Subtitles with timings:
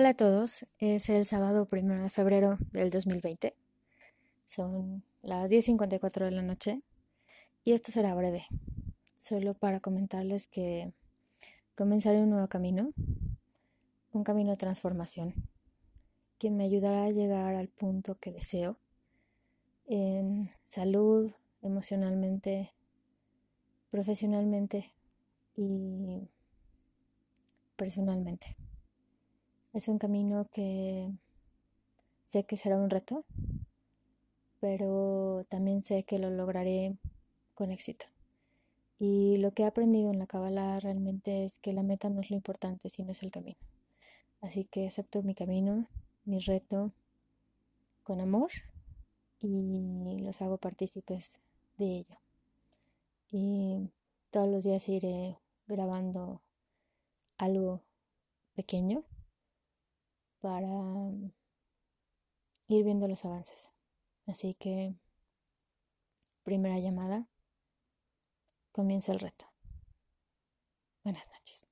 [0.00, 3.56] Hola a todos, es el sábado primero de febrero del 2020.
[4.46, 6.82] Son las 10.54 de la noche
[7.64, 8.46] y esto será breve,
[9.16, 10.92] solo para comentarles que
[11.74, 12.92] comenzaré un nuevo camino,
[14.12, 15.34] un camino de transformación,
[16.38, 18.76] que me ayudará a llegar al punto que deseo
[19.86, 22.70] en salud, emocionalmente,
[23.90, 24.92] profesionalmente
[25.56, 26.28] y
[27.74, 28.56] personalmente.
[29.78, 31.08] Es un camino que
[32.24, 33.24] sé que será un reto,
[34.58, 36.96] pero también sé que lo lograré
[37.54, 38.06] con éxito.
[38.98, 42.28] Y lo que he aprendido en la Kabbalah realmente es que la meta no es
[42.28, 43.60] lo importante, sino es el camino.
[44.40, 45.86] Así que acepto mi camino,
[46.24, 46.90] mi reto,
[48.02, 48.50] con amor
[49.38, 51.40] y los hago partícipes
[51.76, 52.16] de ello.
[53.30, 53.88] Y
[54.32, 55.38] todos los días iré
[55.68, 56.42] grabando
[57.36, 57.80] algo
[58.56, 59.04] pequeño
[60.40, 60.68] para
[62.68, 63.70] ir viendo los avances.
[64.26, 64.94] Así que,
[66.42, 67.28] primera llamada,
[68.72, 69.46] comienza el reto.
[71.04, 71.67] Buenas noches.